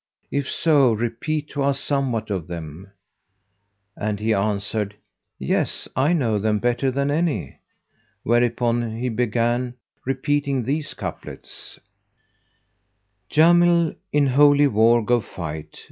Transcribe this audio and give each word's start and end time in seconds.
if 0.31 0.49
so 0.49 0.91
repeat 0.93 1.47
to 1.47 1.61
us 1.61 1.79
somewhat 1.79 2.31
of 2.31 2.47
them;" 2.47 2.89
and 3.95 4.19
he 4.19 4.33
answered, 4.33 4.95
"Yes, 5.37 5.87
I 5.95 6.11
know 6.11 6.39
them 6.39 6.57
better 6.57 6.89
than 6.89 7.11
any;" 7.11 7.59
whereupon 8.23 8.95
he 8.95 9.09
began 9.09 9.75
repeating 10.03 10.63
these 10.63 10.95
couplets, 10.95 11.79
"Jamil, 13.29 13.93
in 14.11 14.25
Holy 14.25 14.65
war 14.65 15.05
go 15.05 15.19
fight!" 15.21 15.79